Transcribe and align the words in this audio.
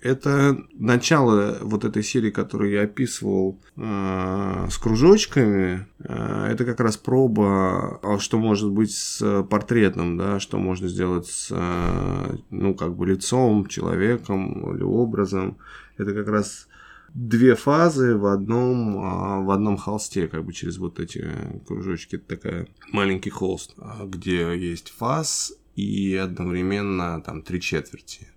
Это 0.00 0.56
начало 0.74 1.58
вот 1.60 1.84
этой 1.84 2.04
серии, 2.04 2.30
которую 2.30 2.70
я 2.70 2.82
описывал 2.82 3.60
э, 3.76 4.66
с 4.70 4.78
кружочками. 4.78 5.86
Э, 5.98 6.48
это 6.52 6.64
как 6.64 6.78
раз 6.80 6.96
проба, 6.96 7.98
а, 8.02 8.18
что 8.20 8.38
может 8.38 8.70
быть 8.70 8.92
с 8.92 9.42
портретом, 9.44 10.16
да, 10.16 10.38
что 10.38 10.58
можно 10.58 10.88
сделать 10.88 11.26
с, 11.26 11.48
э, 11.50 12.36
ну, 12.50 12.74
как 12.74 12.96
бы 12.96 13.06
лицом, 13.06 13.66
человеком 13.66 14.74
или 14.76 14.84
образом. 14.84 15.58
Это 15.96 16.14
как 16.14 16.28
раз 16.28 16.68
две 17.14 17.54
фазы 17.54 18.16
в 18.16 18.26
одном, 18.26 18.98
а, 18.98 19.40
в 19.40 19.50
одном 19.50 19.76
холсте, 19.76 20.28
как 20.28 20.44
бы 20.44 20.52
через 20.52 20.78
вот 20.78 21.00
эти 21.00 21.26
кружочки. 21.66 22.16
Это 22.16 22.36
такая 22.36 22.68
маленький 22.92 23.30
холст, 23.30 23.74
а, 23.78 24.04
где 24.04 24.56
есть 24.56 24.90
фаз 24.96 25.52
и 25.76 26.14
одновременно 26.16 27.22
там 27.24 27.42
три 27.42 27.60
четверти. 27.60 28.26